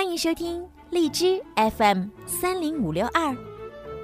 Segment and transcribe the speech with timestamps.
[0.00, 1.38] 欢迎收听荔枝
[1.76, 3.36] FM 三零五六二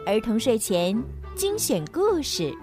[0.05, 0.95] 儿童睡前
[1.35, 2.55] 精选故事。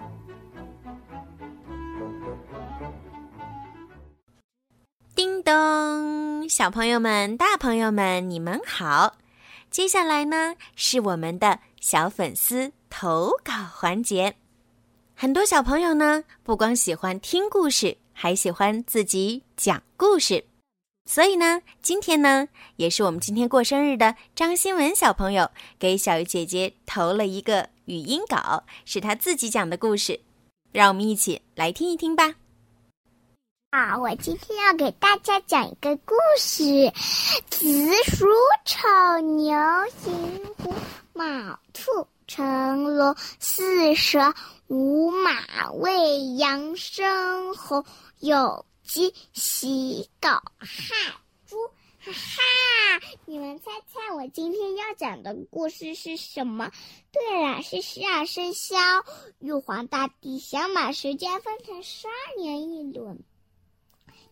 [5.16, 9.16] 叮咚，小朋友们、大朋友们，你们好！
[9.68, 14.36] 接下来呢，是我们的小粉丝投稿环节。
[15.16, 20.44] 很多小朋友呢，不光喜欢听故事，还喜欢自己讲故事。
[21.06, 30.18] 所以呢，今天呢，也是我们今天过生日的张新文小朋友给小鱼姐姐投了一个语音稿，是他自己讲的故事，
[30.72, 32.34] 让我们一起来听一听吧。
[33.70, 36.64] 好，我今天要给大家讲一个故事：
[37.50, 38.26] 子鼠
[38.64, 39.54] 丑牛
[40.06, 40.72] 寅虎
[41.12, 44.32] 卯兔辰龙巳蛇
[44.68, 47.84] 午马未羊申猴
[48.20, 50.68] 酉鸡洗狗亥
[51.46, 51.56] 猪，
[52.00, 53.06] 哈哈！
[53.24, 56.70] 你们猜猜我今天要讲的故事是什么？
[57.10, 58.76] 对了，是十二生肖。
[59.40, 63.24] 玉皇大帝想把时间分成十二年一轮，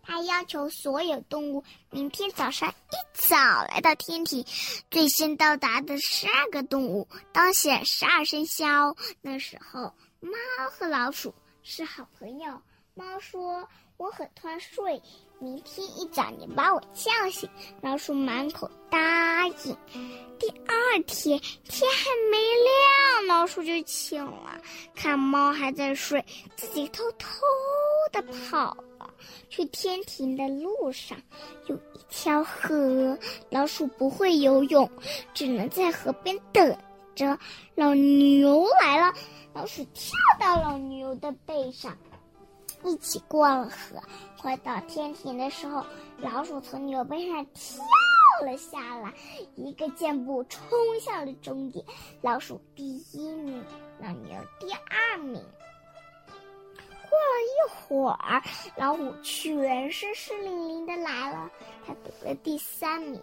[0.02, 3.36] 他要求所有动物明天早上一早
[3.68, 4.44] 来到天庭，
[4.90, 8.94] 最先到达的十二个动物当选十二生肖。
[9.22, 10.30] 那时候，猫
[10.70, 12.60] 和老鼠是好朋友。
[12.94, 13.68] 猫说。
[13.98, 15.00] 我很贪睡，
[15.38, 17.48] 明天一早你把我叫醒。
[17.80, 19.76] 老鼠满口答应。
[20.40, 24.60] 第二天天还没亮，老鼠就醒了，
[24.92, 26.24] 看猫还在睡，
[26.56, 27.28] 自己偷偷
[28.10, 29.08] 的跑了。
[29.48, 31.16] 去天庭的路上
[31.66, 33.16] 有一条河，
[33.50, 34.90] 老鼠不会游泳，
[35.32, 36.76] 只能在河边等
[37.14, 37.38] 着。
[37.76, 39.14] 老牛来了，
[39.52, 41.96] 老鼠跳到老牛的背上。
[42.84, 44.02] 一起过了河，
[44.40, 45.84] 快到天庭的时候，
[46.18, 47.84] 老鼠从牛背上跳
[48.44, 49.12] 了下来，
[49.54, 50.60] 一个箭步冲
[51.00, 51.84] 向了终点。
[52.20, 53.64] 老鼠第一名，
[54.00, 55.42] 老牛第二名。
[57.08, 58.42] 过了一会儿，
[58.76, 61.50] 老虎全身湿淋淋的来了，
[61.86, 63.20] 它得了第三名。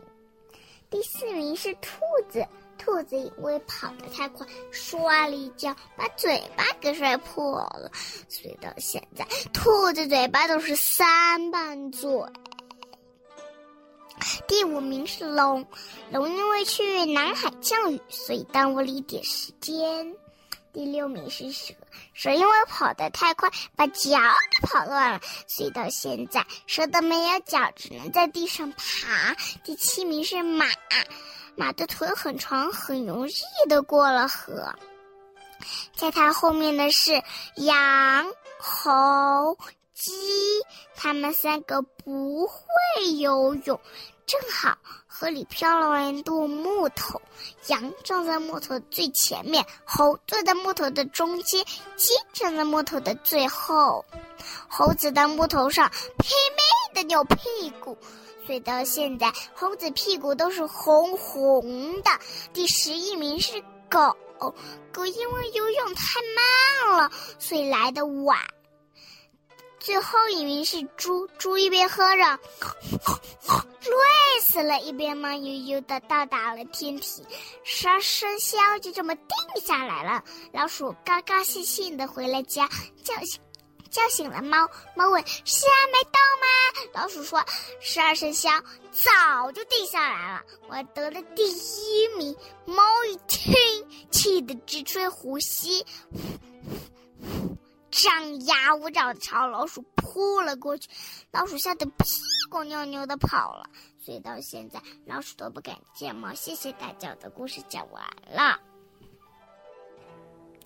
[0.89, 1.99] 第四名是兔
[2.29, 2.45] 子。
[2.89, 7.91] 兔子因为跑得太快，摔了一跤，把嘴巴给摔破了。
[8.27, 9.23] 所以到现在，
[9.53, 12.09] 兔子嘴巴都是三瓣嘴。
[14.47, 15.63] 第五名是龙，
[16.11, 20.15] 龙因为去南海降雨，所以耽误了一点时间。
[20.73, 21.75] 第六名是蛇，
[22.13, 29.35] 蛇因为跑得太快，把脚给跑断了，所以到现在，蛇都没有脚，只能在地上爬。
[29.63, 30.65] 第七名是马。
[31.59, 33.33] 马的腿很长，很容易
[33.67, 34.73] 的过了河。
[35.93, 37.21] 在它后面的是
[37.55, 38.25] 羊、
[38.57, 39.57] 猴、
[39.93, 40.09] 鸡，
[40.95, 43.77] 它们三个不会游泳。
[44.25, 47.21] 正好河里漂了一垛木头，
[47.67, 51.65] 羊站在木头最前面，猴坐在木头的中间，
[51.97, 54.05] 鸡站在木头的最后。
[54.69, 56.63] 猴子在木头上拼命
[56.99, 57.97] 的扭屁股。
[58.45, 62.09] 所以到现在，猴子屁股都是红红的。
[62.51, 64.15] 第十一名是狗，
[64.91, 68.37] 狗因为游泳太慢了，所以来的晚。
[69.79, 72.39] 最后一名是猪，猪一边喝着，
[73.83, 77.23] 累死了，一边慢悠悠的到达了天庭，
[77.63, 80.23] 十二生肖就这么定下来了。
[80.51, 82.67] 老鼠高高兴兴的回了家，
[83.03, 83.39] 叫醒。
[83.89, 87.43] 叫醒了猫，猫问：“是还没到吗？”老鼠说
[87.81, 88.49] ：“十二生肖
[88.91, 92.35] 早就定下来了，我得了第一名。”
[92.65, 93.53] 猫一听，
[94.11, 95.85] 气得直吹呼吸，
[97.89, 100.87] 张牙舞爪的朝老鼠扑了过去。
[101.31, 102.05] 老鼠吓得屁
[102.49, 103.69] 滚尿流的跑了。
[103.99, 106.33] 所以到现在，老鼠都不敢见猫。
[106.33, 108.59] 谢谢大家，的故事讲完了。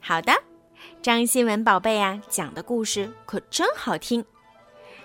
[0.01, 0.52] 好的。
[1.03, 4.23] 张新文宝贝呀，讲的故事可真好听。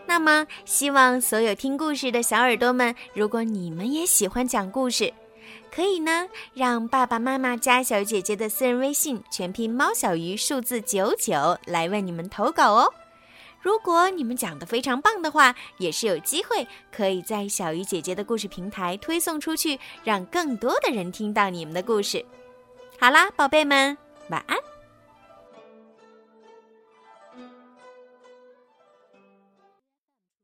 [0.06, 5.12] 那么，希望所有听故事的小耳朵们，如果你们也喜欢讲故事，
[5.74, 12.94] 可以呢让爸爸妈妈加小鱼姐姐的私人微信，全拼猫小鱼数字九九来为你们投稿哦。
[13.60, 22.24] 如果你们讲的非常棒的话，也是有机会可以在小鱼姐姐的故事平台推送出去，让更多的人听到你们的故事。
[23.00, 23.98] 好啦，宝贝们，
[24.30, 24.56] 晚安。